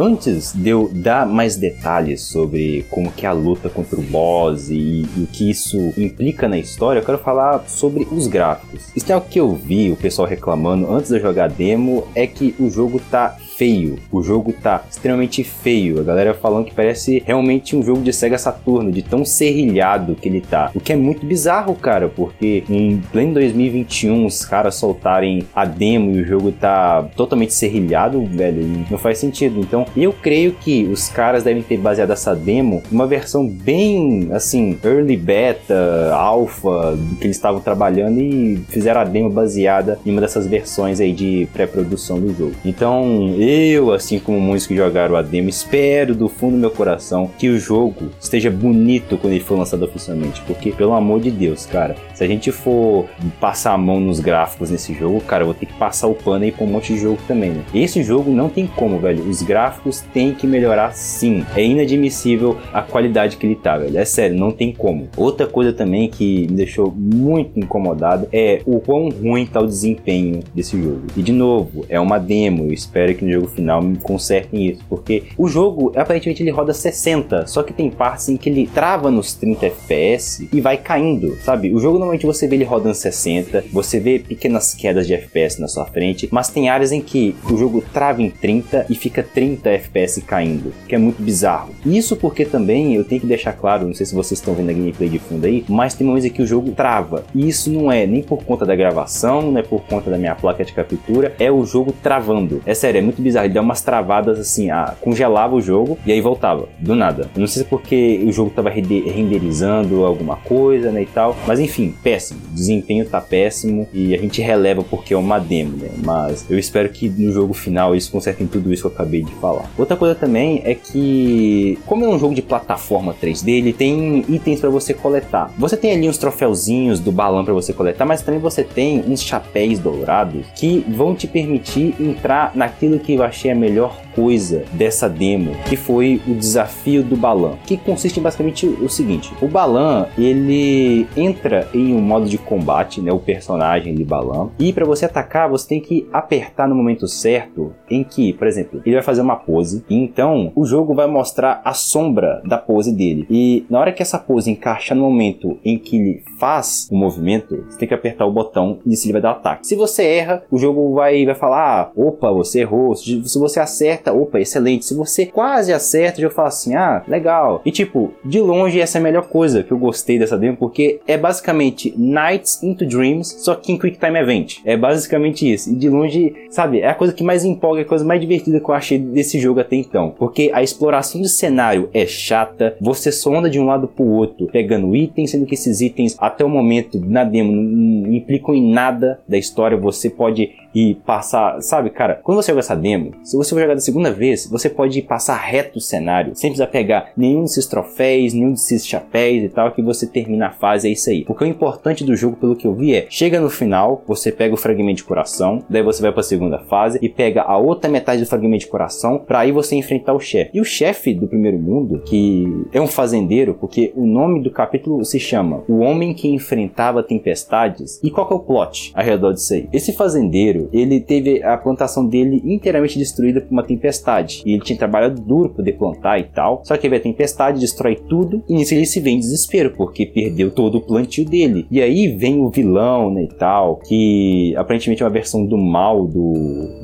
Antes 0.00 0.52
de 0.52 0.70
eu 0.70 0.88
dar 0.94 1.26
mais 1.26 1.56
detalhes 1.56 2.20
sobre 2.22 2.86
como 2.88 3.10
que 3.10 3.26
é 3.26 3.28
a 3.28 3.32
luta 3.32 3.68
contra 3.68 3.98
o 3.98 4.02
boss 4.02 4.70
e, 4.70 5.04
e 5.16 5.22
o 5.24 5.26
que 5.26 5.50
isso 5.50 5.92
implica 5.96 6.46
na 6.46 6.56
história, 6.56 7.00
eu 7.00 7.04
quero 7.04 7.18
falar 7.18 7.64
sobre 7.66 8.06
os 8.12 8.28
gráficos. 8.28 8.92
Isso 8.94 9.10
é 9.10 9.14
algo 9.16 9.26
que 9.28 9.40
eu 9.40 9.52
vi 9.52 9.90
o 9.90 9.96
pessoal 9.96 10.28
reclamando 10.28 10.88
antes 10.88 11.10
de 11.10 11.16
eu 11.16 11.20
jogar 11.20 11.46
a 11.46 11.48
demo, 11.48 12.06
é 12.14 12.28
que 12.28 12.54
o 12.60 12.70
jogo 12.70 13.00
tá 13.10 13.36
feio. 13.56 13.98
O 14.12 14.22
jogo 14.22 14.52
tá 14.52 14.84
extremamente 14.88 15.42
feio. 15.42 15.98
A 16.00 16.04
galera 16.04 16.32
falando 16.32 16.66
que 16.66 16.74
parece 16.74 17.20
realmente 17.26 17.74
um 17.74 17.82
jogo 17.82 18.00
de 18.00 18.12
Sega 18.12 18.38
Saturno, 18.38 18.92
de 18.92 19.02
tão 19.02 19.24
serrilhado 19.24 20.14
que 20.14 20.28
ele 20.28 20.40
tá. 20.40 20.70
O 20.76 20.80
que 20.80 20.92
é 20.92 20.96
muito 20.96 21.26
bizarro, 21.26 21.74
cara, 21.74 22.08
porque 22.08 22.62
em 22.70 22.98
pleno 23.10 23.34
2021 23.34 24.24
os 24.24 24.44
caras 24.44 24.76
soltarem 24.76 25.44
a 25.52 25.64
demo 25.64 26.14
e 26.14 26.20
o 26.20 26.24
jogo 26.24 26.52
tá 26.52 27.02
totalmente 27.16 27.52
serrilhado, 27.52 28.24
velho, 28.26 28.86
não 28.88 28.96
faz 28.96 29.18
sentido. 29.18 29.58
Então, 29.58 29.87
eu 29.96 30.12
creio 30.12 30.52
que 30.52 30.84
os 30.84 31.08
caras 31.08 31.44
devem 31.44 31.62
ter 31.62 31.76
baseado 31.76 32.12
essa 32.12 32.34
demo 32.34 32.82
uma 32.90 33.06
versão 33.06 33.46
bem, 33.46 34.28
assim, 34.32 34.78
early 34.84 35.16
beta, 35.16 36.12
alpha, 36.14 36.96
que 37.18 37.26
eles 37.26 37.36
estavam 37.36 37.60
trabalhando 37.60 38.20
e 38.20 38.58
fizeram 38.68 39.00
a 39.00 39.04
demo 39.04 39.30
baseada 39.30 39.98
em 40.04 40.10
uma 40.10 40.20
dessas 40.20 40.46
versões 40.46 41.00
aí 41.00 41.12
de 41.12 41.48
pré-produção 41.52 42.20
do 42.20 42.34
jogo. 42.34 42.54
Então, 42.64 43.34
eu, 43.38 43.92
assim 43.92 44.18
como 44.18 44.40
muitos 44.40 44.66
que 44.66 44.76
jogaram 44.76 45.16
a 45.16 45.22
demo, 45.22 45.48
espero 45.48 46.14
do 46.14 46.28
fundo 46.28 46.52
do 46.52 46.58
meu 46.58 46.70
coração 46.70 47.30
que 47.38 47.48
o 47.48 47.58
jogo 47.58 48.10
esteja 48.20 48.50
bonito 48.50 49.16
quando 49.16 49.32
ele 49.32 49.44
for 49.44 49.58
lançado 49.58 49.84
oficialmente. 49.84 50.42
Porque, 50.46 50.72
pelo 50.72 50.92
amor 50.92 51.20
de 51.20 51.30
Deus, 51.30 51.66
cara, 51.66 51.96
se 52.14 52.24
a 52.24 52.26
gente 52.26 52.50
for 52.50 53.06
passar 53.40 53.72
a 53.72 53.78
mão 53.78 54.00
nos 54.00 54.20
gráficos 54.20 54.70
nesse 54.70 54.94
jogo, 54.94 55.20
cara, 55.20 55.42
eu 55.42 55.46
vou 55.46 55.54
ter 55.54 55.66
que 55.66 55.74
passar 55.74 56.08
o 56.08 56.14
pano 56.14 56.44
aí 56.44 56.52
pra 56.52 56.64
um 56.64 56.68
monte 56.68 56.92
de 56.92 57.00
jogo 57.00 57.18
também, 57.26 57.50
né? 57.50 57.62
Esse 57.74 58.02
jogo 58.02 58.30
não 58.30 58.48
tem 58.48 58.66
como, 58.66 58.98
velho. 58.98 59.28
Os 59.28 59.42
gráficos 59.42 59.77
têm 60.12 60.34
que 60.34 60.46
melhorar 60.46 60.92
sim. 60.92 61.44
É 61.56 61.64
inadmissível 61.64 62.56
a 62.72 62.82
qualidade 62.82 63.36
que 63.36 63.46
ele 63.46 63.56
tá, 63.56 63.76
velho. 63.78 63.98
É 63.98 64.04
sério, 64.04 64.36
não 64.36 64.50
tem 64.50 64.72
como. 64.72 65.08
Outra 65.16 65.46
coisa 65.46 65.72
também 65.72 66.08
que 66.08 66.46
me 66.48 66.56
deixou 66.56 66.92
muito 66.94 67.58
incomodado 67.58 68.28
é 68.32 68.62
o 68.66 68.80
quão 68.80 69.08
ruim 69.08 69.46
tá 69.46 69.60
o 69.60 69.66
desempenho 69.66 70.40
desse 70.54 70.80
jogo. 70.80 71.02
E 71.16 71.22
de 71.22 71.32
novo, 71.32 71.84
é 71.88 71.98
uma 71.98 72.18
demo. 72.18 72.64
Eu 72.64 72.72
espero 72.72 73.14
que 73.14 73.24
no 73.24 73.32
jogo 73.32 73.48
final 73.48 73.82
me 73.82 73.96
consertem 73.96 74.66
isso, 74.66 74.84
porque 74.88 75.24
o 75.36 75.48
jogo 75.48 75.92
aparentemente 75.96 76.42
ele 76.42 76.50
roda 76.50 76.72
60, 76.72 77.46
só 77.46 77.62
que 77.62 77.72
tem 77.72 77.90
partes 77.90 78.28
em 78.28 78.36
que 78.36 78.48
ele 78.48 78.66
trava 78.66 79.10
nos 79.10 79.34
30 79.34 79.66
FPS 79.66 80.48
e 80.52 80.60
vai 80.60 80.76
caindo, 80.76 81.36
sabe? 81.42 81.72
O 81.74 81.78
jogo 81.78 81.98
normalmente 81.98 82.26
você 82.26 82.46
vê 82.46 82.56
ele 82.56 82.64
rodando 82.64 82.94
60, 82.94 83.64
você 83.72 84.00
vê 84.00 84.18
pequenas 84.18 84.74
quedas 84.74 85.06
de 85.06 85.14
FPS 85.14 85.60
na 85.60 85.68
sua 85.68 85.84
frente, 85.86 86.28
mas 86.30 86.48
tem 86.48 86.68
áreas 86.68 86.92
em 86.92 87.00
que 87.00 87.34
o 87.50 87.56
jogo 87.56 87.82
trava 87.92 88.22
em 88.22 88.30
30 88.30 88.86
e 88.88 88.94
fica 88.94 89.22
30 89.22 89.67
FPS 89.70 90.22
caindo, 90.22 90.72
que 90.86 90.94
é 90.94 90.98
muito 90.98 91.22
bizarro. 91.22 91.70
Isso 91.84 92.16
porque 92.16 92.44
também 92.44 92.94
eu 92.94 93.04
tenho 93.04 93.20
que 93.20 93.26
deixar 93.26 93.52
claro, 93.52 93.86
não 93.86 93.94
sei 93.94 94.06
se 94.06 94.14
vocês 94.14 94.38
estão 94.38 94.54
vendo 94.54 94.70
a 94.70 94.72
gameplay 94.72 95.08
de 95.08 95.18
fundo 95.18 95.46
aí, 95.46 95.64
mas 95.68 95.94
tem 95.94 96.06
momentos 96.06 96.26
em 96.26 96.30
que 96.30 96.42
o 96.42 96.46
jogo 96.46 96.72
trava. 96.72 97.24
E 97.34 97.48
isso 97.48 97.70
não 97.70 97.90
é 97.90 98.06
nem 98.06 98.22
por 98.22 98.44
conta 98.44 98.64
da 98.64 98.74
gravação, 98.74 99.50
não 99.50 99.58
é 99.58 99.62
por 99.62 99.82
conta 99.82 100.10
da 100.10 100.18
minha 100.18 100.34
placa 100.34 100.64
de 100.64 100.72
captura, 100.72 101.34
é 101.38 101.50
o 101.50 101.64
jogo 101.64 101.92
travando. 102.02 102.62
É 102.66 102.74
sério, 102.74 102.98
é 102.98 103.02
muito 103.02 103.22
bizarro. 103.22 103.46
Ele 103.46 103.54
dá 103.54 103.60
umas 103.60 103.82
travadas 103.82 104.38
assim, 104.38 104.70
ah, 104.70 104.94
congelava 105.00 105.54
o 105.54 105.60
jogo 105.60 105.98
e 106.04 106.12
aí 106.12 106.20
voltava, 106.20 106.68
do 106.78 106.94
nada. 106.94 107.28
Eu 107.34 107.40
não 107.40 107.46
sei 107.46 107.62
se 107.62 107.66
é 107.66 107.68
porque 107.68 108.22
o 108.26 108.32
jogo 108.32 108.50
tava 108.50 108.70
renderizando 108.70 110.04
alguma 110.04 110.36
coisa, 110.36 110.90
né, 110.90 111.02
e 111.02 111.06
tal. 111.06 111.36
Mas 111.46 111.60
enfim, 111.60 111.94
péssimo. 112.02 112.40
O 112.50 112.54
desempenho 112.54 113.04
tá 113.04 113.20
péssimo 113.20 113.88
e 113.92 114.14
a 114.14 114.18
gente 114.18 114.40
releva 114.40 114.82
porque 114.82 115.14
é 115.14 115.16
uma 115.16 115.38
demo, 115.38 115.76
né? 115.76 115.90
Mas 116.04 116.46
eu 116.48 116.58
espero 116.58 116.88
que 116.88 117.08
no 117.08 117.32
jogo 117.32 117.54
final 117.54 117.94
eles 117.94 118.08
consertem 118.08 118.46
tudo 118.46 118.72
isso 118.72 118.82
que 118.82 118.88
eu 118.88 118.92
acabei 118.92 119.22
de 119.22 119.32
falar. 119.34 119.57
Outra 119.76 119.96
coisa 119.96 120.14
também 120.14 120.62
é 120.64 120.74
que, 120.74 121.78
como 121.86 122.04
é 122.04 122.08
um 122.08 122.18
jogo 122.18 122.34
de 122.34 122.42
plataforma 122.42 123.14
3D, 123.14 123.48
ele 123.48 123.72
tem 123.72 124.24
itens 124.28 124.60
para 124.60 124.70
você 124.70 124.92
coletar. 124.92 125.50
Você 125.58 125.76
tem 125.76 125.92
ali 125.92 126.08
uns 126.08 126.18
troféuzinhos 126.18 127.00
do 127.00 127.12
balão 127.12 127.44
para 127.44 127.54
você 127.54 127.72
coletar, 127.72 128.04
mas 128.04 128.22
também 128.22 128.40
você 128.40 128.62
tem 128.62 129.04
uns 129.06 129.22
chapéus 129.22 129.78
dourados 129.78 130.46
que 130.54 130.84
vão 130.88 131.14
te 131.14 131.26
permitir 131.26 131.94
entrar 132.00 132.52
naquilo 132.54 132.98
que 132.98 133.14
eu 133.14 133.22
achei 133.22 133.50
a 133.50 133.54
melhor 133.54 133.96
coisa 134.18 134.64
dessa 134.72 135.08
demo, 135.08 135.52
que 135.68 135.76
foi 135.76 136.20
o 136.26 136.34
desafio 136.34 137.04
do 137.04 137.16
Balan, 137.16 137.56
que 137.64 137.76
consiste 137.76 138.18
em 138.18 138.22
basicamente 138.22 138.66
o 138.66 138.88
seguinte: 138.88 139.32
o 139.40 139.46
Balan 139.46 140.06
ele 140.18 141.06
entra 141.16 141.68
em 141.72 141.94
um 141.94 142.00
modo 142.00 142.26
de 142.26 142.36
combate, 142.36 143.00
né, 143.00 143.12
o 143.12 143.20
personagem 143.20 143.94
de 143.94 144.02
Balan, 144.02 144.50
e 144.58 144.72
para 144.72 144.84
você 144.84 145.04
atacar 145.04 145.48
você 145.48 145.68
tem 145.68 145.80
que 145.80 146.08
apertar 146.12 146.66
no 146.66 146.74
momento 146.74 147.06
certo 147.06 147.72
em 147.88 148.02
que, 148.02 148.32
por 148.32 148.48
exemplo, 148.48 148.82
ele 148.84 148.96
vai 148.96 149.04
fazer 149.04 149.20
uma 149.20 149.36
pose, 149.36 149.84
e 149.88 149.94
então 149.94 150.50
o 150.56 150.66
jogo 150.66 150.94
vai 150.94 151.06
mostrar 151.06 151.62
a 151.64 151.72
sombra 151.72 152.42
da 152.44 152.58
pose 152.58 152.92
dele. 152.92 153.24
E 153.30 153.64
na 153.70 153.78
hora 153.78 153.92
que 153.92 154.02
essa 154.02 154.18
pose 154.18 154.50
encaixa 154.50 154.96
no 154.96 155.02
momento 155.02 155.58
em 155.64 155.78
que 155.78 155.96
ele 155.96 156.22
faz 156.40 156.88
o 156.90 156.96
movimento, 156.96 157.64
você 157.68 157.78
tem 157.78 157.86
que 157.86 157.94
apertar 157.94 158.26
o 158.26 158.32
botão 158.32 158.80
e 158.84 158.94
ele 158.94 159.12
vai 159.12 159.22
dar 159.22 159.30
ataque. 159.32 159.66
Se 159.66 159.76
você 159.76 160.02
erra, 160.04 160.42
o 160.50 160.58
jogo 160.58 160.94
vai, 160.94 161.24
vai 161.24 161.34
falar: 161.36 161.82
ah, 161.82 161.92
opa, 161.94 162.32
você 162.32 162.60
errou. 162.60 162.94
Se 162.96 163.38
você 163.38 163.60
acerta, 163.60 164.07
opa, 164.12 164.40
excelente. 164.40 164.84
Se 164.84 164.94
você 164.94 165.26
quase 165.26 165.72
acerta, 165.72 166.18
o 166.18 166.22
jogo 166.22 166.34
fala 166.34 166.48
assim: 166.48 166.74
ah, 166.74 167.02
legal. 167.06 167.62
E 167.64 167.70
tipo, 167.70 168.12
de 168.24 168.40
longe, 168.40 168.80
essa 168.80 168.98
é 168.98 169.00
a 169.00 169.04
melhor 169.04 169.28
coisa 169.28 169.62
que 169.62 169.72
eu 169.72 169.78
gostei 169.78 170.18
dessa 170.18 170.38
demo, 170.38 170.56
porque 170.56 171.00
é 171.06 171.16
basicamente 171.16 171.94
Nights 171.96 172.62
into 172.62 172.86
Dreams, 172.86 173.36
só 173.40 173.54
que 173.54 173.72
em 173.72 173.78
Quick 173.78 173.98
Time 173.98 174.18
Event. 174.18 174.58
É 174.64 174.76
basicamente 174.76 175.50
isso. 175.50 175.70
E 175.70 175.74
de 175.74 175.88
longe, 175.88 176.34
sabe, 176.50 176.80
é 176.80 176.88
a 176.88 176.94
coisa 176.94 177.12
que 177.12 177.24
mais 177.24 177.44
empolga, 177.44 177.80
é 177.80 177.84
a 177.84 177.88
coisa 177.88 178.04
mais 178.04 178.20
divertida 178.20 178.60
que 178.60 178.68
eu 178.68 178.74
achei 178.74 178.98
desse 178.98 179.38
jogo 179.38 179.60
até 179.60 179.76
então. 179.76 180.14
Porque 180.18 180.50
a 180.52 180.62
exploração 180.62 181.20
de 181.20 181.28
cenário 181.28 181.88
é 181.92 182.06
chata, 182.06 182.76
você 182.80 183.10
só 183.12 183.34
anda 183.34 183.50
de 183.50 183.58
um 183.58 183.66
lado 183.66 183.88
pro 183.88 184.04
outro, 184.04 184.46
pegando 184.46 184.94
itens, 184.94 185.30
sendo 185.30 185.46
que 185.46 185.54
esses 185.54 185.80
itens, 185.80 186.16
até 186.18 186.44
o 186.44 186.48
momento, 186.48 187.00
na 187.00 187.24
demo, 187.24 187.52
não 187.52 188.14
implicam 188.14 188.54
em 188.54 188.70
nada 188.70 189.20
da 189.28 189.36
história. 189.36 189.76
Você 189.76 190.10
pode 190.10 190.50
e 190.74 190.94
passar, 190.94 191.60
sabe, 191.60 191.90
cara, 191.90 192.20
quando 192.22 192.42
você 192.42 192.50
joga 192.50 192.60
essa 192.60 192.76
demo, 192.76 193.12
se 193.22 193.36
você 193.36 193.50
for 193.50 193.60
jogar 193.60 193.74
da 193.74 193.80
segunda 193.80 194.12
vez, 194.12 194.46
você 194.46 194.68
pode 194.68 195.00
passar 195.02 195.36
reto 195.36 195.78
o 195.78 195.80
cenário, 195.80 196.34
sem 196.34 196.50
precisar 196.50 196.68
pegar 196.68 197.12
nenhum 197.16 197.42
desses 197.42 197.66
troféus, 197.66 198.32
nenhum 198.32 198.52
desses 198.52 198.86
chapéus 198.86 199.44
e 199.44 199.48
tal, 199.48 199.72
que 199.72 199.82
você 199.82 200.06
termina 200.06 200.48
a 200.48 200.52
fase, 200.52 200.88
é 200.88 200.92
isso 200.92 201.10
aí. 201.10 201.24
Porque 201.24 201.44
o 201.44 201.46
importante 201.46 202.04
do 202.04 202.16
jogo, 202.16 202.36
pelo 202.36 202.56
que 202.56 202.66
eu 202.66 202.74
vi, 202.74 202.94
é, 202.94 203.06
chega 203.08 203.40
no 203.40 203.50
final, 203.50 204.02
você 204.06 204.30
pega 204.30 204.54
o 204.54 204.58
fragmento 204.58 204.98
de 204.98 205.04
coração, 205.04 205.64
daí 205.68 205.82
você 205.82 206.02
vai 206.02 206.12
pra 206.12 206.22
segunda 206.22 206.58
fase 206.58 206.98
e 207.00 207.08
pega 207.08 207.42
a 207.42 207.56
outra 207.56 207.90
metade 207.90 208.22
do 208.22 208.28
fragmento 208.28 208.64
de 208.64 208.70
coração, 208.70 209.18
pra 209.18 209.40
aí 209.40 209.52
você 209.52 209.76
enfrentar 209.76 210.12
o 210.12 210.20
chefe. 210.20 210.50
E 210.54 210.60
o 210.60 210.64
chefe 210.64 211.14
do 211.14 211.26
primeiro 211.26 211.58
mundo, 211.58 212.02
que 212.04 212.46
é 212.72 212.80
um 212.80 212.86
fazendeiro, 212.86 213.54
porque 213.54 213.92
o 213.94 214.06
nome 214.06 214.40
do 214.42 214.50
capítulo 214.50 215.04
se 215.04 215.18
chama 215.18 215.62
O 215.68 215.78
Homem 215.78 216.14
que 216.14 216.28
Enfrentava 216.28 217.02
Tempestades. 217.02 218.00
E 218.02 218.10
qual 218.10 218.26
que 218.26 218.32
é 218.32 218.36
o 218.36 218.40
plot 218.40 218.92
ao 218.94 219.04
redor 219.04 219.32
disso 219.32 219.54
aí? 219.54 219.68
Esse 219.72 219.92
fazendeiro 219.92 220.57
ele 220.72 221.00
teve 221.00 221.42
a 221.42 221.56
plantação 221.56 222.06
dele 222.06 222.42
inteiramente 222.44 222.98
destruída 222.98 223.40
por 223.40 223.52
uma 223.52 223.62
tempestade. 223.62 224.42
E 224.44 224.52
ele 224.52 224.62
tinha 224.62 224.78
trabalhado 224.78 225.20
duro 225.20 225.48
para 225.48 225.56
poder 225.58 225.72
plantar 225.72 226.18
e 226.18 226.24
tal. 226.24 226.62
Só 226.64 226.76
que 226.76 226.88
veio 226.88 227.00
a 227.00 227.02
tempestade, 227.02 227.60
destrói 227.60 227.96
tudo. 227.96 228.42
E 228.48 228.54
nisso 228.54 228.74
ele 228.74 228.86
se 228.86 229.00
vê 229.00 229.10
em 229.10 229.18
desespero, 229.18 229.72
porque 229.76 230.06
perdeu 230.06 230.50
todo 230.50 230.78
o 230.78 230.80
plantio 230.80 231.24
dele. 231.24 231.66
E 231.70 231.80
aí 231.80 232.08
vem 232.08 232.40
o 232.40 232.48
vilão, 232.48 233.10
né, 233.10 233.24
e 233.24 233.28
tal, 233.28 233.76
que 233.76 234.54
aparentemente 234.56 235.02
é 235.02 235.06
uma 235.06 235.12
versão 235.12 235.44
do 235.44 235.56
mal 235.56 236.06
do, 236.06 236.32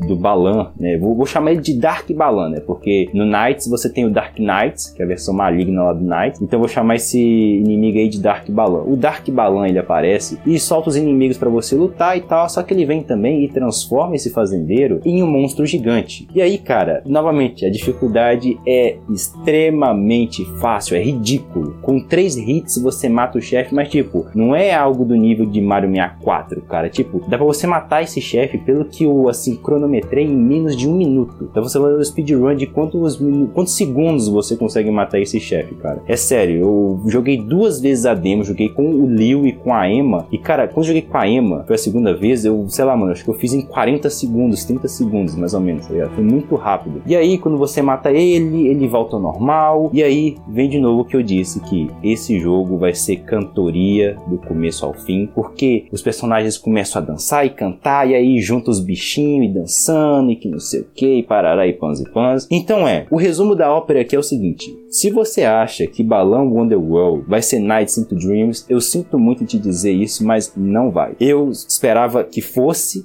do 0.06 0.16
Balan, 0.16 0.72
né? 0.78 0.96
Vou, 0.98 1.14
vou 1.14 1.26
chamar 1.26 1.52
ele 1.52 1.60
de 1.60 1.74
Dark 1.74 2.10
Balan, 2.12 2.50
né? 2.50 2.60
Porque 2.60 3.08
no 3.12 3.24
Knights 3.24 3.68
você 3.68 3.88
tem 3.88 4.04
o 4.04 4.10
Dark 4.10 4.38
Knights, 4.38 4.90
que 4.90 5.02
é 5.02 5.04
a 5.04 5.08
versão 5.08 5.34
maligna 5.34 5.82
lá 5.82 5.92
do 5.92 6.04
Knights. 6.04 6.40
Então 6.40 6.58
vou 6.58 6.68
chamar 6.68 6.96
esse 6.96 7.18
inimigo 7.18 7.98
aí 7.98 8.08
de 8.08 8.20
Dark 8.20 8.48
Balan. 8.50 8.84
O 8.86 8.96
Dark 8.96 9.28
Balan 9.30 9.68
ele 9.68 9.78
aparece 9.78 10.38
e 10.46 10.58
solta 10.58 10.90
os 10.90 10.96
inimigos 10.96 11.36
para 11.36 11.48
você 11.48 11.74
lutar 11.74 12.16
e 12.16 12.20
tal. 12.20 12.48
Só 12.48 12.62
que 12.62 12.74
ele 12.74 12.84
vem 12.84 13.02
também 13.02 13.44
e 13.44 13.48
transforma 13.64 14.14
esse 14.14 14.30
fazendeiro 14.30 15.00
em 15.04 15.22
um 15.22 15.26
monstro 15.26 15.64
gigante. 15.64 16.28
E 16.34 16.42
aí, 16.42 16.58
cara, 16.58 17.02
novamente, 17.06 17.64
a 17.64 17.70
dificuldade 17.70 18.58
é 18.66 18.98
extremamente 19.10 20.44
fácil, 20.60 20.96
é 20.96 21.02
ridículo. 21.02 21.76
Com 21.80 21.98
três 22.00 22.36
hits 22.36 22.76
você 22.82 23.08
mata 23.08 23.38
o 23.38 23.40
chefe, 23.40 23.74
mas 23.74 23.88
tipo, 23.88 24.26
não 24.34 24.54
é 24.54 24.74
algo 24.74 25.04
do 25.04 25.14
nível 25.14 25.46
de 25.46 25.60
Mario 25.60 25.90
64, 25.90 26.60
cara. 26.62 26.90
Tipo, 26.90 27.20
dá 27.20 27.38
pra 27.38 27.46
você 27.46 27.66
matar 27.66 28.02
esse 28.02 28.20
chefe 28.20 28.58
pelo 28.58 28.84
que 28.84 29.04
eu, 29.04 29.28
assim, 29.28 29.56
cronometrei 29.56 30.26
em 30.26 30.36
menos 30.36 30.76
de 30.76 30.86
um 30.86 30.94
minuto. 30.94 31.48
Então 31.50 31.62
você 31.62 31.78
vai 31.78 31.90
fazer 31.90 32.02
o 32.02 32.04
speedrun 32.04 32.54
de 32.54 32.66
quantos, 32.66 33.18
quantos 33.54 33.74
segundos 33.74 34.28
você 34.28 34.56
consegue 34.56 34.90
matar 34.90 35.18
esse 35.20 35.40
chefe, 35.40 35.74
cara. 35.76 36.02
É 36.06 36.16
sério, 36.16 36.60
eu 36.60 37.00
joguei 37.06 37.38
duas 37.40 37.80
vezes 37.80 38.04
a 38.04 38.12
demo, 38.12 38.44
joguei 38.44 38.68
com 38.68 38.90
o 38.90 39.08
Liu 39.08 39.46
e 39.46 39.52
com 39.52 39.72
a 39.72 39.88
Emma. 39.88 40.26
E, 40.30 40.36
cara, 40.36 40.68
quando 40.68 40.84
eu 40.84 40.88
joguei 40.88 41.02
com 41.02 41.16
a 41.16 41.26
Emma, 41.26 41.64
foi 41.66 41.76
a 41.76 41.78
segunda 41.78 42.14
vez, 42.14 42.44
eu, 42.44 42.66
sei 42.68 42.84
lá, 42.84 42.94
mano, 42.96 43.12
acho 43.12 43.24
que 43.24 43.30
eu 43.30 43.34
fiz 43.34 43.53
em 43.54 43.62
40 43.62 44.10
segundos, 44.10 44.64
30 44.64 44.88
segundos 44.88 45.34
mais 45.34 45.54
ou 45.54 45.60
menos, 45.60 45.86
tá 45.86 45.94
Foi 46.14 46.24
muito 46.24 46.54
rápido. 46.56 47.02
E 47.06 47.16
aí, 47.16 47.38
quando 47.38 47.56
você 47.58 47.80
mata 47.82 48.10
ele, 48.10 48.66
ele 48.68 48.86
volta 48.88 49.16
ao 49.16 49.22
normal. 49.22 49.90
E 49.92 50.02
aí, 50.02 50.36
vem 50.48 50.68
de 50.68 50.78
novo 50.78 51.02
o 51.02 51.04
que 51.04 51.16
eu 51.16 51.22
disse: 51.22 51.60
que 51.60 51.90
esse 52.02 52.38
jogo 52.38 52.76
vai 52.76 52.94
ser 52.94 53.16
cantoria 53.16 54.16
do 54.26 54.38
começo 54.38 54.84
ao 54.84 54.94
fim, 54.94 55.28
porque 55.34 55.86
os 55.90 56.02
personagens 56.02 56.58
começam 56.58 57.00
a 57.00 57.04
dançar 57.04 57.46
e 57.46 57.50
cantar, 57.50 58.08
e 58.08 58.14
aí 58.14 58.40
junta 58.40 58.70
os 58.70 58.80
bichinhos 58.80 59.50
e 59.50 59.54
dançando, 59.54 60.30
e 60.30 60.36
que 60.36 60.48
não 60.48 60.58
sei 60.58 60.80
o 60.80 60.86
que, 60.94 61.18
e 61.18 61.22
parará 61.22 61.66
e 61.66 61.72
pãs 61.72 62.00
e 62.00 62.10
pãs. 62.10 62.46
Então 62.50 62.86
é, 62.86 63.06
o 63.10 63.16
resumo 63.16 63.54
da 63.54 63.72
ópera 63.72 64.00
aqui 64.00 64.16
é 64.16 64.18
o 64.18 64.22
seguinte: 64.22 64.74
se 64.88 65.10
você 65.10 65.42
acha 65.42 65.86
que 65.86 66.02
Balão 66.02 66.52
Wonderworld 66.52 67.24
vai 67.26 67.42
ser 67.42 67.58
Nights 67.58 67.98
into 67.98 68.14
Dreams, 68.14 68.64
eu 68.68 68.80
sinto 68.80 69.18
muito 69.18 69.44
te 69.44 69.58
dizer 69.58 69.92
isso, 69.92 70.24
mas 70.24 70.52
não 70.56 70.90
vai. 70.90 71.16
Eu 71.20 71.50
esperava 71.50 72.22
que 72.24 72.40
fosse 72.40 73.02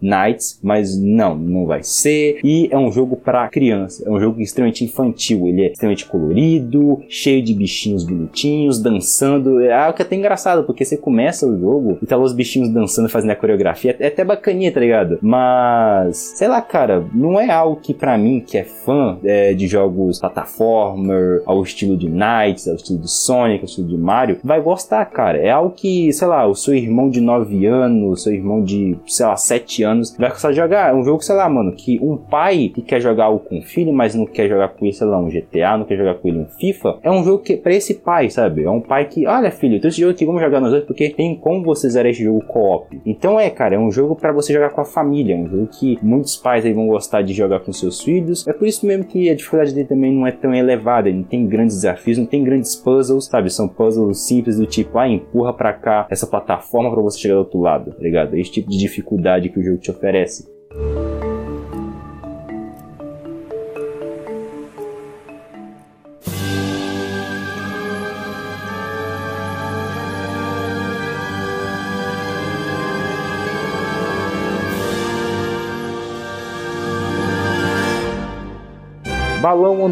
Mas 0.62 1.00
não, 1.00 1.36
não 1.36 1.66
vai 1.66 1.84
ser. 1.84 2.40
E 2.44 2.68
é 2.72 2.78
um 2.78 2.92
jogo 2.92 3.16
para 3.16 3.48
criança, 3.48 4.04
é 4.06 4.12
um 4.12 4.20
jogo 4.20 4.42
extremamente 4.42 4.84
infantil. 4.84 5.48
Ele 5.48 5.64
é 5.64 5.72
extremamente 5.72 6.06
colorido, 6.06 7.02
cheio 7.10 7.42
de 7.44 7.54
bichinhos 7.54 8.04
bonitinhos, 8.04 8.82
dançando. 8.82 9.62
É 9.62 9.74
algo 9.74 9.96
que 9.96 10.02
é 10.02 10.06
até 10.06 10.16
engraçado, 10.16 10.64
porque 10.64 10.86
você 10.86 10.98
começa 10.98 11.48
o 11.48 11.58
jogo 11.60 11.98
e 12.02 12.06
tá 12.06 12.16
lá 12.16 12.24
os 12.24 12.34
bichinhos 12.34 12.70
dançando, 12.70 13.10
fazendo 13.10 13.32
a 13.32 13.36
coreografia. 13.36 13.96
É 14.00 14.08
até 14.08 14.24
bacaninha, 14.24 14.72
tá 14.72 14.80
ligado? 14.80 15.20
Mas, 15.22 16.34
sei 16.36 16.48
lá, 16.48 16.62
cara, 16.62 17.06
não 17.14 17.40
é 17.40 17.50
algo 17.50 17.82
que 17.82 17.94
para 17.94 18.18
mim, 18.18 18.40
que 18.46 18.58
é 18.58 18.64
fã 18.64 19.18
é, 19.24 19.54
de 19.54 19.68
jogos 19.68 20.20
plataformer, 20.20 21.42
ao 21.46 21.62
estilo 21.64 21.98
de 21.98 22.08
Knights, 22.10 22.68
ao 22.68 22.76
estilo 22.76 23.00
de 23.00 23.10
Sonic, 23.10 23.60
ao 23.60 23.66
estilo 23.66 23.88
de 23.88 23.98
Mario, 23.98 24.38
vai 24.44 24.62
gostar, 24.62 25.06
cara. 25.06 25.38
É 25.38 25.50
algo 25.50 25.74
que, 25.76 26.12
sei 26.14 26.28
lá, 26.28 26.48
o 26.48 26.56
seu 26.56 26.74
irmão 26.74 27.10
de 27.10 27.22
9 27.22 27.66
anos, 27.66 28.24
seu 28.24 28.34
irmão 28.34 28.64
de, 28.64 28.98
sei 29.08 29.26
lá, 29.26 29.36
7 29.36 29.84
anos 29.84 30.16
vai 30.18 30.29
gostar 30.30 30.52
de 30.52 30.58
jogar. 30.58 30.92
É 30.92 30.94
um 30.94 31.04
jogo, 31.04 31.24
sei 31.24 31.36
lá, 31.36 31.50
mano, 31.50 31.74
que 31.74 32.00
um 32.02 32.18
pai 32.18 32.72
que 32.74 32.82
quer 32.82 33.00
jogar 33.02 33.30
com 33.40 33.60
o 33.60 33.62
filho, 33.62 33.94
mas 33.94 34.16
não 34.16 34.26
quer 34.26 34.48
jogar 34.48 34.70
com 34.70 34.86
ele, 34.86 34.94
sei 34.94 35.08
lá, 35.08 35.20
um 35.20 35.30
GTA, 35.30 35.78
não 35.78 35.86
quer 35.86 35.98
jogar 35.98 36.16
com 36.16 36.28
ele 36.28 36.40
um 36.40 36.46
FIFA, 36.46 37.00
é 37.04 37.12
um 37.12 37.24
jogo 37.24 37.44
que 37.44 37.58
para 37.58 37.74
esse 37.74 37.96
pai, 37.96 38.30
sabe? 38.30 38.64
É 38.64 38.70
um 38.70 38.82
pai 38.82 39.06
que, 39.06 39.26
olha, 39.26 39.52
filho, 39.52 39.80
tem 39.80 39.90
esse 39.90 40.00
jogo 40.00 40.12
aqui, 40.12 40.26
vamos 40.26 40.42
jogar 40.42 40.60
nós 40.60 40.72
dois, 40.72 40.84
porque 40.84 41.10
tem 41.10 41.36
como 41.36 41.64
você 41.64 41.90
zerar 41.90 42.12
esse 42.12 42.24
jogo 42.24 42.44
co-op. 42.46 43.02
Então 43.06 43.40
é, 43.40 43.50
cara, 43.50 43.76
é 43.76 43.80
um 43.80 43.92
jogo 43.92 44.16
para 44.16 44.32
você 44.32 44.54
jogar 44.54 44.70
com 44.70 44.82
a 44.82 44.86
família, 44.86 45.36
é 45.36 45.38
um 45.38 45.48
jogo 45.48 45.68
que 45.68 45.98
muitos 46.02 46.36
pais 46.38 46.66
aí 46.66 46.74
vão 46.74 46.88
gostar 46.88 47.22
de 47.22 47.34
jogar 47.34 47.60
com 47.60 47.72
seus 47.72 48.02
filhos. 48.02 48.48
É 48.48 48.54
por 48.54 48.68
isso 48.68 48.86
mesmo 48.86 49.06
que 49.06 49.30
a 49.30 49.36
dificuldade 49.36 49.74
dele 49.74 49.88
também 49.88 50.14
não 50.14 50.26
é 50.26 50.32
tão 50.32 50.54
elevada, 50.54 51.10
ele 51.10 51.20
não 51.20 51.24
tem 51.24 51.46
grandes 51.48 51.76
desafios, 51.76 52.18
não 52.18 52.26
tem 52.26 52.44
grandes 52.44 52.76
puzzles, 52.76 53.26
sabe? 53.26 53.50
São 53.50 53.68
puzzles 53.68 54.28
simples 54.28 54.58
do 54.58 54.66
tipo, 54.66 54.98
ah, 54.98 55.08
empurra 55.08 55.54
para 55.54 55.74
cá 55.74 56.08
essa 56.10 56.28
plataforma 56.28 56.92
para 56.92 57.02
você 57.02 57.20
chegar 57.20 57.36
do 57.36 57.40
outro 57.40 57.60
lado, 57.60 57.92
tá 57.92 58.02
ligado? 58.02 58.36
Esse 58.36 58.52
tipo 58.52 58.70
de 58.70 58.78
dificuldade 58.78 59.50
que 59.50 59.60
o 59.60 59.64
jogo 59.64 59.78
te 59.78 59.92
oferece. 59.92 60.19
Balão 60.26 60.59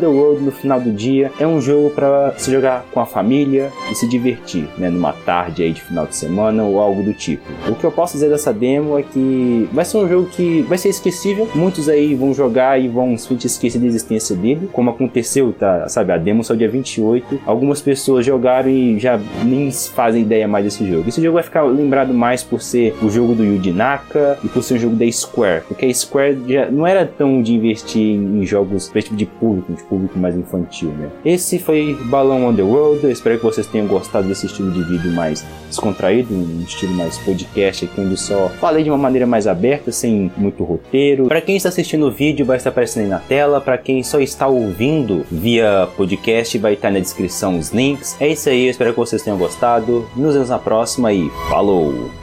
Road 0.06 0.42
no 0.42 0.52
final 0.52 0.80
do 0.80 0.92
dia 0.92 1.32
é 1.40 1.48
um 1.48 1.60
jogo 1.60 1.90
para 1.90 2.34
se 2.38 2.52
jogar 2.52 2.86
com 2.92 3.00
a 3.00 3.06
família 3.06 3.72
e 3.92 3.96
se 3.96 4.08
divertir, 4.08 4.68
né, 4.78 4.90
numa 4.90 5.14
tarde 5.14 5.64
aí 5.64 5.72
de 5.72 5.82
final 5.82 6.06
de 6.06 6.16
semana 6.16 6.64
ou 6.64 6.80
algo 6.80 7.02
do 7.02 7.14
tipo. 7.14 7.44
O 7.68 7.76
que 7.76 7.84
eu 7.84 7.92
posso 7.92 8.14
dizer 8.14 8.30
dessa 8.30 8.54
demo 8.54 8.98
é 8.98 9.04
que 9.04 9.68
vai 9.74 9.84
ser 9.84 9.98
um 9.98 10.08
jogo 10.08 10.28
que 10.28 10.62
vai 10.64 10.78
ser 10.78 10.90
esquecível, 10.90 11.50
muitos 11.56 11.90
aí 11.90 12.14
vão 12.14 12.34
jogar 12.34 12.80
e 12.80 12.88
vão 12.88 13.18
simplesmente 13.18 13.48
esquecer 13.48 13.80
da 13.80 13.88
existência 13.88 14.36
dele, 14.36 14.70
como 14.72 14.90
aconteceu, 14.90 15.54
tá, 15.58 15.88
sabe, 15.90 16.12
a 16.12 16.18
demo 16.18 16.44
saiu 16.44 16.58
dia 16.58 16.70
28, 16.70 17.42
algumas 17.46 17.82
pessoas 17.82 18.26
jogaram 18.26 18.70
e 18.70 19.00
já 19.00 19.20
nem 19.44 19.72
fazem 19.72 20.22
ideia 20.22 20.48
mais 20.48 20.66
desse 20.66 20.88
jogo. 20.90 21.08
Esse 21.08 21.22
jogo 21.22 21.36
vai 21.36 21.44
ficar 21.44 21.64
lembrado 21.64 22.14
mais 22.14 22.44
por 22.44 22.62
ser 22.62 22.96
o 23.02 23.10
jogo 23.10 23.34
do 23.34 23.44
Yuji 23.44 23.72
Naka 23.72 24.38
e 24.44 24.48
por 24.48 24.62
ser 24.62 24.76
um 24.76 24.80
jogo 24.80 24.96
da 24.96 25.12
Square, 25.12 25.64
porque 25.68 25.86
a 25.86 25.94
Square 25.94 26.38
já 26.48 26.70
não 26.70 26.86
era 26.86 27.06
tão 27.06 27.42
de 27.42 27.54
investir 27.54 28.16
em 28.16 28.46
jogos 28.46 28.92
tipo 29.08 29.16
de 29.16 29.26
público, 29.26 29.87
público 29.90 30.18
mais 30.18 30.36
infantil, 30.36 30.90
né? 30.90 31.10
Esse 31.26 31.60
foi 31.60 31.98
Balão 32.06 32.46
Road. 32.54 33.04
Eu 33.04 33.12
espero 33.12 33.38
que 33.38 33.44
vocês 33.44 33.68
tenham 33.68 33.88
gostado 33.88 34.28
desse 34.28 34.46
estilo 34.46 34.72
de 34.72 34.84
vídeo 34.84 35.12
mais 35.12 35.46
descontraído, 35.68 36.34
um 36.34 36.62
estilo 36.62 36.94
mais 36.94 37.18
podcast 37.20 37.86
aqui, 37.86 38.02
onde 38.02 38.18
só 38.18 38.50
falei 38.60 38.84
de 38.84 38.90
uma 38.90 38.98
maneira 38.98 39.26
mais 39.26 39.48
aberta, 39.48 39.92
sem 39.92 40.32
muito 40.38 40.64
roteiro. 40.64 41.28
Para 41.28 41.42
quem 41.42 41.56
está 41.56 41.70
assistindo 41.70 42.08
o 42.08 42.12
vídeo, 42.12 42.46
vai 42.46 42.58
estar 42.58 42.70
aparecendo 42.70 43.04
aí 43.04 43.10
na 43.10 43.20
tela. 43.20 43.62
Para 43.62 43.78
quem 43.78 44.04
só 44.04 44.20
está 44.20 44.48
ouvindo 44.48 45.26
via 45.32 45.88
podcast, 45.96 46.58
vai 46.58 46.74
estar 46.74 46.92
na 46.92 47.00
descrição 47.00 47.58
os 47.58 47.72
links. 47.72 48.16
É 48.20 48.28
isso 48.28 48.50
aí, 48.50 48.66
eu 48.66 48.72
espero 48.72 48.92
que 48.92 49.00
vocês 49.00 49.22
tenham 49.22 49.38
gostado. 49.38 50.08
Nos 50.16 50.34
vemos 50.34 50.50
na 50.50 50.60
próxima 50.60 51.14
e 51.14 51.30
falou! 51.50 52.17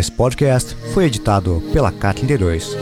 Esse 0.00 0.10
podcast 0.10 0.74
foi 0.94 1.04
editado 1.04 1.62
pela 1.74 1.92
Cat 1.92 2.22
32. 2.22 2.74